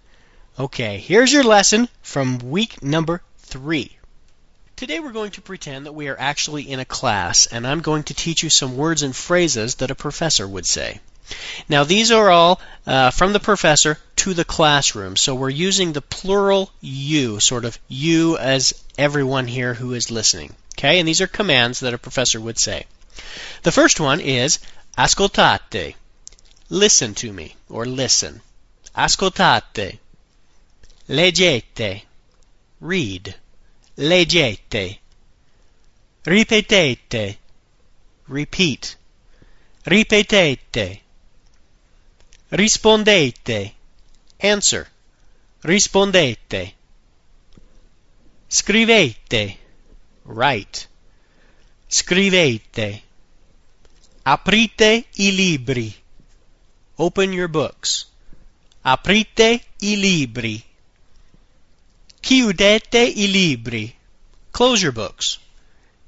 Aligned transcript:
Okay, 0.59 0.97
here's 0.98 1.31
your 1.31 1.45
lesson 1.45 1.91
from 2.01 2.39
week 2.39 2.83
number 2.83 3.20
three. 3.37 3.98
Today 4.79 5.01
we're 5.01 5.11
going 5.11 5.33
to 5.33 5.41
pretend 5.41 5.87
that 5.87 5.93
we 5.93 6.07
are 6.07 6.17
actually 6.17 6.71
in 6.71 6.79
a 6.79 6.85
class, 6.85 7.49
and 7.49 7.67
I'm 7.67 7.81
going 7.81 8.05
to 8.05 8.15
teach 8.15 8.45
you 8.45 8.49
some 8.49 8.77
words 8.77 9.03
and 9.03 9.15
phrases 9.15 9.75
that 9.75 9.91
a 9.91 9.97
professor 9.97 10.47
would 10.47 10.67
say. 10.67 11.01
Now, 11.69 11.83
these 11.83 12.12
are 12.12 12.31
all 12.31 12.61
uh, 12.87 13.11
from 13.11 13.33
the 13.33 13.41
professor 13.41 13.98
to 14.23 14.35
the 14.35 14.45
classroom, 14.45 15.17
so 15.17 15.35
we're 15.35 15.48
using 15.48 15.93
the 15.93 16.01
plural 16.01 16.70
you, 16.81 17.41
sort 17.41 17.65
of 17.65 17.77
you 17.89 18.39
as 18.39 18.73
everyone 18.97 19.48
here 19.48 19.75
who 19.75 19.95
is 19.95 20.12
listening. 20.12 20.55
Okay, 20.79 21.01
and 21.01 21.09
these 21.09 21.20
are 21.20 21.27
commands 21.27 21.81
that 21.81 21.92
a 21.92 21.98
professor 21.98 22.41
would 22.41 22.61
say. 22.61 22.87
The 23.65 23.73
first 23.73 23.98
one 23.98 24.20
is 24.20 24.61
ascoltate. 24.97 25.97
Listen 26.69 27.17
to 27.17 27.33
me, 27.33 27.57
or 27.69 27.85
listen. 27.85 28.42
Ascoltate. 28.97 29.98
Leggete. 31.09 32.03
Read. 32.81 33.35
Leggete. 34.01 35.01
Ripetete. 36.25 37.37
Repeat. 38.29 38.97
Ripetete. 39.87 41.01
Rispondete. 42.53 43.75
Answer. 44.39 44.87
Rispondete. 45.65 46.75
Scrivete. 48.47 49.57
Write. 50.27 50.87
Scrivete. 51.89 53.03
Aprite 54.23 55.07
i 55.17 55.31
libri. 55.33 55.93
Open 56.99 57.33
your 57.33 57.49
books. 57.49 58.07
Aprite 58.85 59.61
i 59.81 59.97
libri. 59.97 60.67
Chiudete 62.20 62.98
i 62.98 63.27
libri. 63.27 63.97
Close 64.50 64.83
your 64.83 64.92
books. 64.92 65.38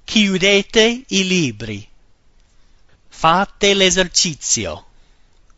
Chiudete 0.05 1.05
i 1.09 1.23
libri. 1.25 1.89
Fate 3.09 3.75
l'esercizio. 3.75 4.85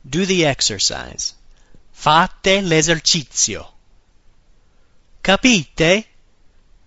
Do 0.02 0.26
the 0.26 0.44
exercise. 0.44 1.34
Fate 1.90 2.60
l'esercizio. 2.60 3.66
Capite? 5.22 6.06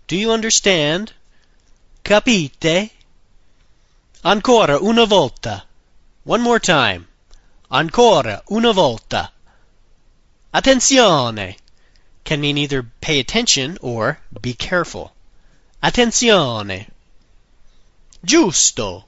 Do 0.08 0.16
you 0.16 0.32
understand? 0.32 1.14
Capite? 2.04 2.92
Ancora 4.22 4.78
una 4.80 5.06
volta. 5.06 5.66
One 6.24 6.42
more 6.42 6.60
time. 6.60 7.08
Ancora 7.70 8.44
una 8.50 8.72
volta. 8.72 9.32
Attenzione 10.52 11.58
can 12.26 12.42
mean 12.42 12.58
either 12.58 12.84
pay 13.00 13.20
attention 13.20 13.78
or 13.82 14.20
be 14.42 14.54
careful. 14.54 15.14
Attenzione. 15.82 16.88
Giusto. 18.26 19.06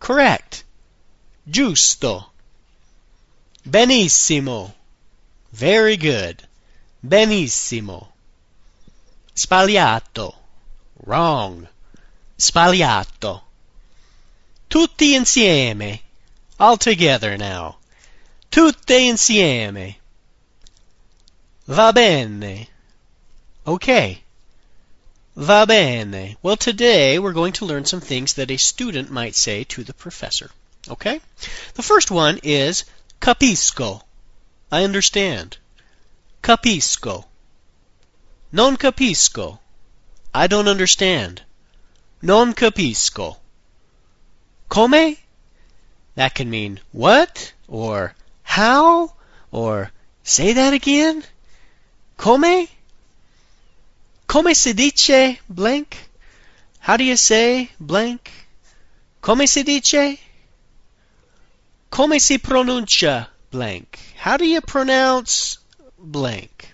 Correct. 0.00 0.64
Giusto. 1.48 2.24
Benissimo. 3.64 4.72
Very 5.52 5.96
good. 5.98 6.42
Benissimo. 7.06 8.08
Sbagliato. 9.36 10.34
Wrong. 11.04 11.68
Sbagliato. 12.38 13.42
Tutti 14.68 15.14
insieme. 15.14 16.00
All 16.58 16.78
together 16.78 17.36
now. 17.36 17.76
Tutte 18.50 18.98
insieme. 18.98 19.96
Va 21.66 21.92
bene. 21.92 22.66
Okay. 23.64 24.24
Va 25.36 25.64
bene. 25.64 26.36
Well, 26.42 26.56
today 26.56 27.20
we're 27.20 27.32
going 27.32 27.52
to 27.54 27.64
learn 27.64 27.84
some 27.84 28.00
things 28.00 28.34
that 28.34 28.50
a 28.50 28.56
student 28.56 29.10
might 29.10 29.36
say 29.36 29.62
to 29.64 29.84
the 29.84 29.94
professor. 29.94 30.50
Okay? 30.90 31.20
The 31.74 31.82
first 31.84 32.10
one 32.10 32.40
is 32.42 32.84
capisco. 33.20 34.02
I 34.72 34.82
understand. 34.82 35.56
Capisco. 36.42 37.26
Non 38.50 38.76
capisco. 38.76 39.60
I 40.34 40.48
don't 40.48 40.66
understand. 40.66 41.42
Non 42.20 42.54
capisco. 42.54 43.36
Come? 44.68 45.16
That 46.16 46.34
can 46.34 46.50
mean 46.50 46.80
what? 46.90 47.52
Or 47.68 48.16
how? 48.42 49.14
Or 49.52 49.92
say 50.24 50.54
that 50.54 50.72
again? 50.72 51.24
Come? 52.22 52.68
Come 54.28 54.54
si 54.54 54.72
dice 54.74 55.40
blank? 55.48 55.96
How 56.78 56.96
do 56.96 57.02
you 57.02 57.16
say 57.16 57.68
blank? 57.80 58.30
Come 59.20 59.44
si 59.48 59.64
dice? 59.64 60.20
Come 61.90 62.20
si 62.20 62.38
pronuncia 62.38 63.26
blank? 63.50 63.98
How 64.14 64.36
do 64.36 64.46
you 64.46 64.60
pronounce 64.60 65.58
blank? 65.98 66.72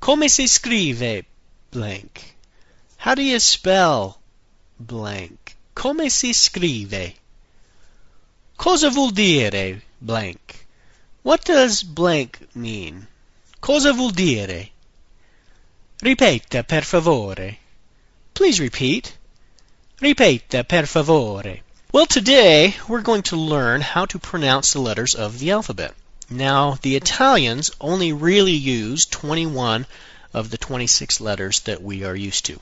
Come 0.00 0.28
si 0.28 0.48
scrive 0.48 1.24
blank? 1.70 2.36
How 2.98 3.14
do 3.14 3.22
you 3.22 3.40
spell 3.40 4.20
blank? 4.78 5.56
Come 5.74 6.10
si 6.10 6.34
scrive? 6.34 7.14
Cosa 8.58 8.90
vuol 8.90 9.14
dire 9.14 9.80
blank? 9.98 10.66
What 11.22 11.46
does 11.46 11.82
blank 11.82 12.54
mean? 12.54 13.06
Cosa 13.60 13.92
vuol 13.92 14.14
dire? 14.14 14.70
Ripeta, 16.02 16.66
per 16.66 16.80
favore. 16.80 17.58
Please 18.32 18.58
repeat. 18.58 19.12
Ripeta, 20.00 20.66
per 20.66 20.86
favore. 20.86 21.60
Well, 21.92 22.06
today 22.06 22.74
we're 22.88 23.02
going 23.02 23.22
to 23.24 23.36
learn 23.36 23.82
how 23.82 24.06
to 24.06 24.18
pronounce 24.18 24.72
the 24.72 24.80
letters 24.80 25.14
of 25.14 25.38
the 25.38 25.50
alphabet. 25.50 25.94
Now, 26.30 26.78
the 26.80 26.96
Italians 26.96 27.70
only 27.80 28.14
really 28.14 28.54
use 28.54 29.04
21 29.04 29.86
of 30.32 30.48
the 30.48 30.56
26 30.56 31.20
letters 31.20 31.60
that 31.60 31.82
we 31.82 32.04
are 32.04 32.16
used 32.16 32.46
to. 32.46 32.58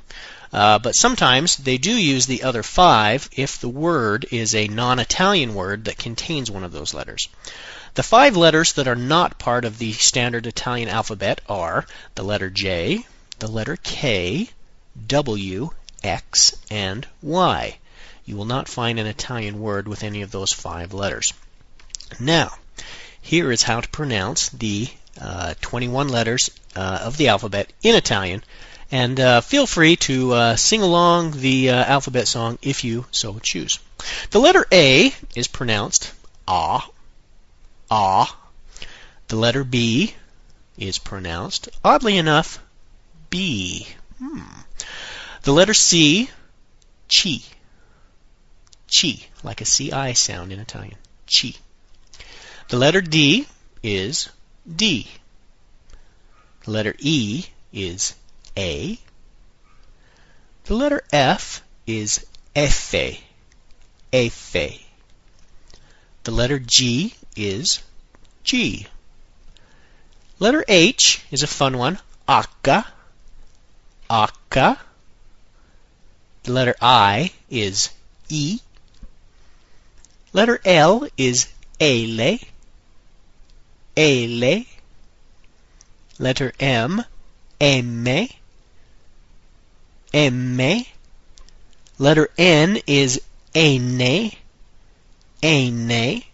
Uh, 0.53 0.81
but 0.81 0.97
sometimes 0.97 1.57
they 1.57 1.79
do 1.79 1.93
use 1.93 2.27
the 2.27 2.43
other 2.43 2.65
five 2.65 3.29
if 3.37 3.61
the 3.61 3.69
word 3.69 4.27
is 4.33 4.55
a 4.55 4.67
non 4.67 4.99
Italian 4.99 5.55
word 5.55 5.85
that 5.85 5.99
contains 5.99 6.51
one 6.51 6.65
of 6.65 6.73
those 6.73 6.93
letters. 6.93 7.29
The 7.95 8.03
five 8.03 8.37
letters 8.37 8.75
that 8.75 8.89
are 8.89 8.95
not 8.95 9.39
part 9.39 9.65
of 9.65 9.79
the 9.79 9.93
standard 9.93 10.47
Italian 10.47 10.89
alphabet 10.89 11.41
are 11.49 11.87
the 12.15 12.23
letter 12.23 12.51
J, 12.51 13.07
the 13.39 13.49
letter 13.49 13.77
K, 13.77 14.51
W, 15.07 15.71
X, 16.03 16.57
and 16.71 17.07
Y. 17.23 17.79
You 18.25 18.37
will 18.37 18.45
not 18.45 18.69
find 18.69 18.99
an 18.99 19.07
Italian 19.07 19.61
word 19.61 19.89
with 19.89 20.05
any 20.05 20.23
of 20.23 20.31
those 20.31 20.53
five 20.53 20.93
letters. 20.93 21.33
Now, 22.21 22.53
here 23.21 23.51
is 23.53 23.63
how 23.63 23.81
to 23.81 23.89
pronounce 23.89 24.49
the 24.51 24.89
uh, 25.21 25.55
21 25.61 26.09
letters 26.09 26.51
uh, 26.77 27.01
of 27.03 27.17
the 27.17 27.29
alphabet 27.29 27.73
in 27.83 27.95
Italian. 27.95 28.45
And 28.91 29.21
uh, 29.21 29.41
feel 29.43 29.67
free 29.67 29.97
to 29.97 30.33
uh, 30.33 30.57
sing 30.57 30.83
along 30.83 31.33
the 31.33 31.71
uh, 31.71 31.85
alphabet 31.85 32.27
song 32.27 32.59
if 32.63 32.85
you 32.85 33.07
so 33.11 33.39
choose. 33.39 33.79
The 34.31 34.41
letter 34.41 34.67
A 34.73 35.15
is 35.35 35.47
pronounced 35.47 36.13
A, 36.47 36.81
A. 37.91 38.27
The 39.29 39.37
letter 39.37 39.65
B 39.65 40.15
is 40.77 40.99
pronounced, 40.99 41.69
oddly 41.85 42.17
enough, 42.17 42.59
B. 43.31 43.87
Hmm. 44.19 44.43
The 45.43 45.53
letter 45.53 45.75
C, 45.75 46.31
Chi. 47.09 47.41
Chi, 48.91 49.27
like 49.43 49.61
a 49.61 49.65
CI 49.65 50.15
sound 50.15 50.53
in 50.53 50.61
Italian. 50.61 50.97
Chi. 51.27 51.55
The 52.69 52.77
letter 52.77 53.01
D 53.01 53.47
is 53.83 54.29
D. 54.67 55.09
The 56.65 56.71
letter 56.71 56.95
E 56.99 57.47
is 57.73 58.15
A. 58.57 58.99
The 60.65 60.75
letter 60.75 61.03
F 61.13 61.63
is 61.87 62.27
Efe. 62.55 63.21
Efe. 64.13 64.81
The 66.25 66.31
letter 66.31 66.59
G 66.59 67.15
is 67.39 67.81
G. 68.45 68.87
Letter 70.39 70.65
H 70.69 71.23
is 71.31 71.43
a 71.43 71.47
fun 71.47 71.79
one. 71.79 71.99
Akka. 72.29 72.85
Akka. 74.11 74.79
The 76.43 76.53
letter 76.53 76.75
I 76.81 77.33
is 77.51 77.91
E. 78.29 78.61
Letter 80.33 80.61
L 80.65 81.09
is 81.17 81.47
Ele. 81.81 82.39
Ele. 83.97 84.67
Letter 86.19 86.53
M, 86.61 87.05
Emme. 87.61 88.29
Emme. 90.13 90.87
Letter 91.99 92.29
N 92.39 92.81
is 92.87 93.21
Ene. 93.55 94.37
Ene. 95.43 96.28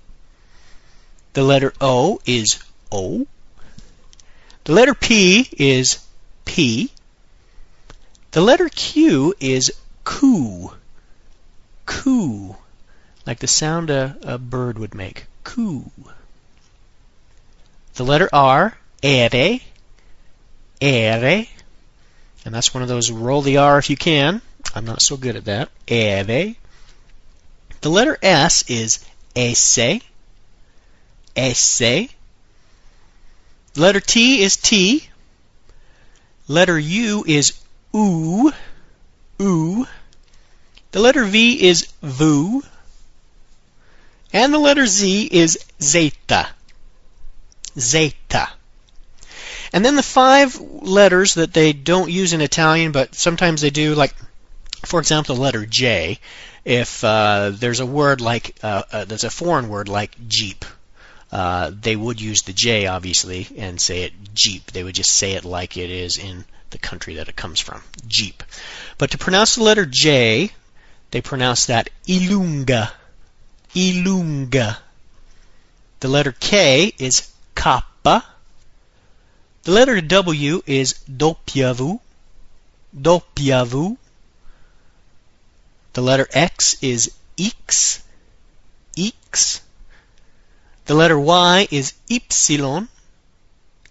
The 1.34 1.42
letter 1.42 1.72
O 1.80 2.20
is 2.24 2.60
O. 2.92 3.26
The 4.64 4.72
letter 4.72 4.94
P 4.94 5.48
is 5.58 5.98
P. 6.44 6.90
The 8.30 8.40
letter 8.40 8.68
Q 8.68 9.34
is 9.40 9.72
Q. 10.06 10.72
Q. 11.88 12.56
Like 13.26 13.40
the 13.40 13.48
sound 13.48 13.90
a, 13.90 14.16
a 14.22 14.38
bird 14.38 14.78
would 14.78 14.94
make. 14.94 15.26
Q. 15.44 15.90
The 17.94 18.04
letter 18.04 18.28
R, 18.32 18.78
ere. 19.02 19.58
Ere. 20.80 21.46
And 22.44 22.54
that's 22.54 22.72
one 22.72 22.84
of 22.84 22.88
those 22.88 23.10
roll 23.10 23.42
the 23.42 23.56
R 23.56 23.78
if 23.78 23.90
you 23.90 23.96
can. 23.96 24.40
I'm 24.72 24.84
not 24.84 25.02
so 25.02 25.16
good 25.16 25.34
at 25.34 25.46
that. 25.46 25.68
Ere. 25.88 26.54
The 27.80 27.90
letter 27.90 28.16
S 28.22 28.70
is 28.70 29.04
esse. 29.34 30.00
Esse. 31.36 32.08
Letter 33.76 34.00
T 34.00 34.42
is 34.42 34.56
T. 34.56 35.08
Letter 36.46 36.78
U 36.78 37.24
is 37.26 37.54
oo. 37.94 38.52
Oo. 39.40 39.86
The 40.92 41.00
letter 41.00 41.24
V 41.24 41.60
is 41.60 41.88
vu. 42.02 42.62
And 44.32 44.52
the 44.52 44.58
letter 44.58 44.86
Z 44.86 45.28
is 45.30 45.58
zeta. 45.82 46.48
Zeta. 47.78 48.48
And 49.72 49.84
then 49.84 49.96
the 49.96 50.04
five 50.04 50.60
letters 50.60 51.34
that 51.34 51.52
they 51.52 51.72
don't 51.72 52.10
use 52.10 52.32
in 52.32 52.40
Italian, 52.40 52.92
but 52.92 53.16
sometimes 53.16 53.60
they 53.60 53.70
do, 53.70 53.96
like, 53.96 54.14
for 54.84 55.00
example, 55.00 55.34
the 55.34 55.40
letter 55.40 55.66
J. 55.66 56.20
If 56.64 57.02
uh, 57.02 57.50
there's 57.52 57.80
a 57.80 57.86
word 57.86 58.20
like, 58.20 58.54
uh, 58.62 58.84
uh, 58.92 59.04
there's 59.04 59.24
a 59.24 59.30
foreign 59.30 59.68
word 59.68 59.88
like 59.88 60.16
Jeep, 60.28 60.64
uh, 61.34 61.72
they 61.80 61.96
would 61.96 62.20
use 62.20 62.42
the 62.42 62.52
J, 62.52 62.86
obviously, 62.86 63.48
and 63.58 63.80
say 63.80 64.04
it 64.04 64.12
Jeep. 64.34 64.70
They 64.70 64.84
would 64.84 64.94
just 64.94 65.10
say 65.10 65.32
it 65.32 65.44
like 65.44 65.76
it 65.76 65.90
is 65.90 66.16
in 66.16 66.44
the 66.70 66.78
country 66.78 67.16
that 67.16 67.28
it 67.28 67.34
comes 67.34 67.58
from, 67.58 67.82
Jeep. 68.06 68.44
But 68.98 69.10
to 69.10 69.18
pronounce 69.18 69.56
the 69.56 69.64
letter 69.64 69.84
J, 69.84 70.52
they 71.10 71.20
pronounce 71.20 71.66
that 71.66 71.90
ilunga, 72.06 72.92
ilunga. 73.74 74.76
The 75.98 76.08
letter 76.08 76.30
K 76.30 76.94
is 76.98 77.28
kappa. 77.56 78.24
The 79.64 79.72
letter 79.72 80.00
W 80.00 80.62
is 80.66 80.94
dopyavu, 81.10 81.98
dopyavu. 82.96 83.96
The 85.94 86.00
letter 86.00 86.28
X 86.32 86.76
is 86.80 87.10
X, 87.36 88.04
X. 88.96 89.63
The 90.86 90.94
letter 90.94 91.18
Y 91.18 91.66
is 91.70 91.94
ypsilon, 92.10 92.88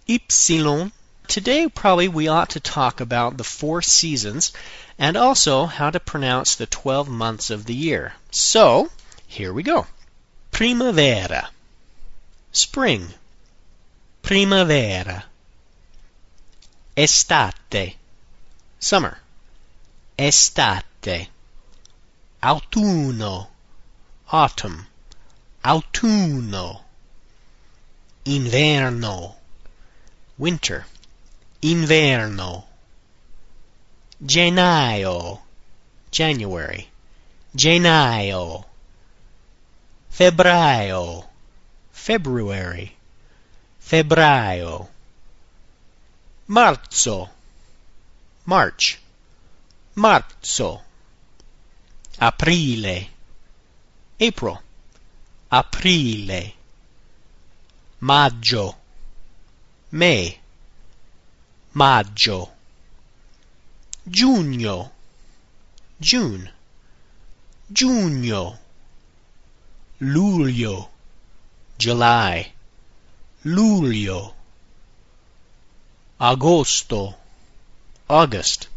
ypsilon. 0.08 0.92
Today, 1.26 1.66
probably, 1.66 2.06
we 2.06 2.28
ought 2.28 2.50
to 2.50 2.60
talk 2.60 3.00
about 3.00 3.36
the 3.36 3.42
four 3.42 3.82
seasons 3.82 4.52
and 4.96 5.16
also 5.16 5.66
how 5.66 5.90
to 5.90 5.98
pronounce 5.98 6.54
the 6.54 6.66
12 6.66 7.08
months 7.08 7.50
of 7.50 7.64
the 7.64 7.74
year. 7.74 8.14
So, 8.30 8.90
here 9.26 9.52
we 9.52 9.64
go. 9.64 9.88
Primavera, 10.52 11.50
spring. 12.52 13.12
Primavera. 14.22 15.24
Estate, 16.96 17.96
summer. 18.78 19.18
Estate. 20.16 21.28
Autunno, 22.40 23.48
autumn. 24.30 24.86
Autunno. 25.64 26.83
Inverno, 28.26 29.34
winter. 30.38 30.86
Inverno. 31.60 32.64
Gennaio, 34.24 35.40
January. 36.10 36.88
Gennaio. 37.54 38.64
Febbraio, 40.10 41.26
February. 41.92 42.96
Febbraio. 43.78 44.88
Marzo, 46.46 47.28
March. 48.46 48.98
Marzo. 49.96 50.80
Aprile, 52.18 53.08
April. 54.18 54.62
Aprile. 55.52 56.54
Maggio, 58.04 58.76
May. 59.92 60.38
Maggio. 61.72 62.52
Giugno, 64.06 64.92
June. 65.96 66.52
Giugno. 67.66 68.58
Luglio, 70.00 70.90
July. 71.78 72.52
Luglio. 73.44 74.34
Agosto, 76.18 77.18
August. 78.08 78.68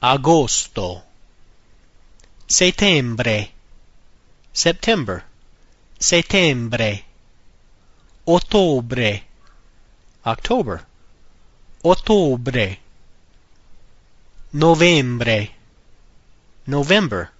Agosto. 0.00 1.04
Settembre, 2.46 3.52
September. 4.50 5.22
Settembre. 5.98 7.05
Ottobre, 8.26 9.22
October. 10.26 10.84
Ottobre. 11.84 12.78
Novembre, 14.52 15.50
November. 16.66 17.30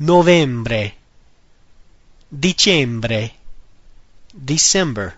Novembre. 0.00 0.94
Dicembre, 2.32 3.30
December. 4.34 5.14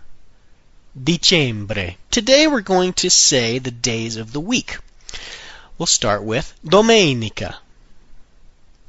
Dicembre. 0.94 1.96
Today 2.10 2.46
we're 2.46 2.60
going 2.60 2.92
to 2.92 3.08
say 3.08 3.58
the 3.58 3.70
days 3.70 4.16
of 4.16 4.32
the 4.32 4.40
week. 4.40 4.76
We'll 5.78 5.86
start 5.86 6.22
with 6.22 6.52
Domenica, 6.62 7.56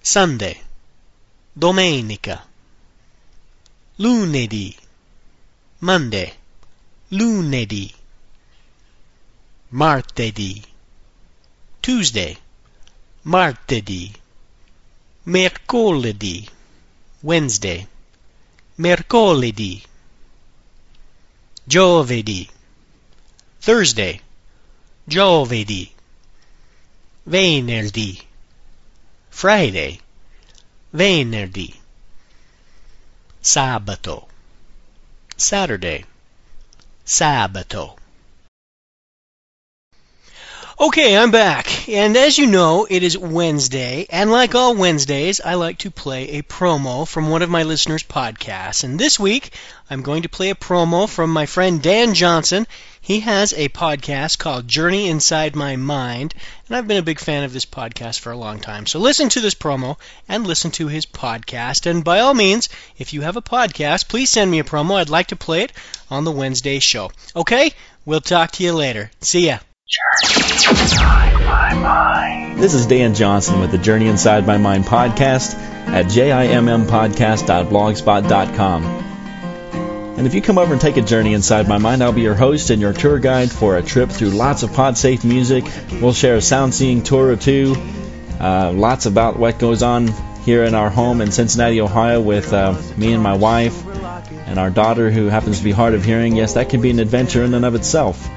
Sunday. 0.04 0.60
Domenica. 1.58 2.42
Lunedì, 3.98 4.76
Monday. 5.88 6.34
Lunedì. 7.10 7.94
Martedì. 9.70 10.64
Tuesday. 11.80 12.36
Martedì. 13.22 14.12
Mercoledì. 15.26 16.50
Wednesday. 17.22 17.88
Mercoledì. 18.78 19.84
Giovedì. 21.64 22.50
Thursday. 23.60 24.20
Giovedì. 25.04 25.94
Venerdì. 27.26 28.20
Friday. 29.30 30.00
Venerdì. 30.90 31.80
Sabato. 33.40 34.35
Saturday. 35.38 36.06
Sabato. 37.06 37.96
Okay, 40.78 41.18
I'm 41.18 41.32
back. 41.32 41.88
And 41.88 42.18
as 42.18 42.38
you 42.38 42.48
know, 42.48 42.86
it 42.90 43.02
is 43.02 43.18
Wednesday, 43.18 44.08
and 44.10 44.30
like 44.30 44.56
all 44.56 44.76
Wednesdays, 44.76 45.40
I 45.40 45.54
like 45.54 45.78
to 45.80 45.90
play 45.90 46.32
a 46.32 46.42
promo 46.42 47.08
from 47.08 47.30
one 47.30 47.42
of 47.42 47.50
my 47.50 47.64
listeners' 47.64 48.04
podcasts. 48.04 48.84
And 48.84 49.00
this 49.00 49.18
week, 49.18 49.54
I'm 49.90 50.02
going 50.02 50.24
to 50.24 50.30
play 50.30 50.50
a 50.50 50.56
promo 50.56 51.08
from 51.08 51.32
my 51.32 51.46
friend 51.46 51.82
Dan 51.82 52.14
Johnson. 52.14 52.68
He 53.00 53.22
has 53.22 53.54
a 53.54 53.70
podcast 53.70 54.38
called 54.38 54.68
Journey 54.68 55.08
Inside 55.08 55.56
My 55.56 55.78
Mind, 55.78 56.34
and 56.68 56.76
I've 56.76 56.88
been 56.88 56.98
a 56.98 57.04
big 57.04 57.20
fan 57.20 57.46
of 57.46 57.54
this 57.54 57.66
podcast 57.66 58.20
for 58.20 58.34
a 58.34 58.38
long 58.38 58.60
time. 58.60 58.86
So 58.86 59.00
listen 59.00 59.30
to 59.30 59.40
this 59.40 59.56
promo 59.56 59.98
and 60.28 60.46
listen 60.46 60.72
to 60.72 60.88
his 60.88 61.06
podcast. 61.06 61.90
And 61.90 62.04
by 62.04 62.20
all 62.20 62.34
means, 62.34 62.68
if 62.98 63.14
you 63.14 63.22
have 63.22 63.38
a 63.38 63.42
podcast, 63.42 64.08
please 64.08 64.30
send 64.30 64.50
me 64.50 64.60
a 64.60 64.64
promo. 64.64 64.96
I'd 64.96 65.10
like 65.10 65.28
to 65.28 65.36
play 65.36 65.64
it 65.64 65.74
on 66.10 66.24
the 66.24 66.32
Wednesday 66.32 66.80
show. 66.80 67.12
Okay? 67.36 67.74
We'll 68.06 68.22
talk 68.22 68.52
to 68.52 68.64
you 68.64 68.74
later. 68.74 69.12
See 69.22 69.48
ya. 69.48 69.58
This 72.60 72.74
is 72.74 72.88
Dan 72.88 73.14
Johnson 73.14 73.60
with 73.60 73.72
the 73.72 73.78
Journey 73.78 74.08
Inside 74.08 74.48
My 74.48 74.58
Mind 74.58 74.86
podcast 74.86 75.56
at 75.88 76.06
jimmpodcast.blogspot.com. 76.06 78.84
And 80.18 80.26
if 80.26 80.34
you 80.34 80.42
come 80.42 80.58
over 80.58 80.72
and 80.72 80.82
take 80.82 80.96
a 80.96 81.02
journey 81.02 81.34
inside 81.34 81.68
my 81.68 81.78
mind, 81.78 82.02
I'll 82.02 82.14
be 82.14 82.22
your 82.22 82.36
host 82.36 82.70
and 82.70 82.82
your 82.82 82.94
tour 82.94 83.20
guide 83.20 83.52
for 83.52 83.76
a 83.76 83.84
trip 83.84 84.10
through 84.10 84.30
lots 84.30 84.64
of 84.64 84.72
pod-safe 84.74 85.26
music. 85.26 85.66
We'll 86.02 86.14
share 86.14 86.38
a 86.38 86.42
sound 86.42 86.74
seeing 86.74 87.04
tour 87.04 87.32
or 87.32 87.36
two, 87.36 87.76
uh, 88.40 88.72
lots 88.72 89.08
about 89.08 89.38
what 89.38 89.60
goes 89.60 89.84
on 89.84 90.08
here 90.46 90.64
in 90.64 90.74
our 90.76 90.92
home 90.92 91.22
in 91.22 91.32
Cincinnati, 91.32 91.82
Ohio, 91.82 92.22
with 92.22 92.54
uh, 92.54 92.80
me 92.96 93.14
and 93.14 93.24
my 93.24 93.36
wife 93.36 93.84
and 94.48 94.60
our 94.60 94.70
daughter, 94.70 95.10
who 95.10 95.26
happens 95.26 95.58
to 95.58 95.64
be 95.64 95.72
hard 95.72 95.96
of 95.96 96.06
hearing. 96.06 96.36
Yes, 96.36 96.54
that 96.54 96.70
can 96.70 96.82
be 96.82 96.92
an 96.92 97.00
adventure 97.00 97.44
in 97.44 97.56
and 97.56 97.66
of 97.66 97.74
itself. 97.74 98.30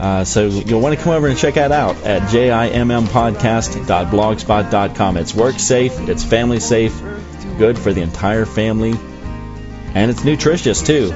Uh, 0.00 0.24
so 0.24 0.46
you'll 0.46 0.80
want 0.80 0.96
to 0.98 1.04
come 1.04 1.12
over 1.12 1.28
and 1.28 1.36
check 1.38 1.52
that 1.54 1.70
out 1.70 1.96
at 2.04 2.22
jimmpodcast.blogspot.com. 2.22 5.16
It's 5.18 5.34
work 5.34 5.58
safe, 5.58 5.92
it's 6.08 6.24
family 6.24 6.58
safe, 6.58 6.98
good 7.58 7.78
for 7.78 7.92
the 7.92 8.00
entire 8.00 8.46
family, 8.46 8.94
and 9.94 10.10
it's 10.10 10.24
nutritious 10.24 10.82
too. 10.82 11.10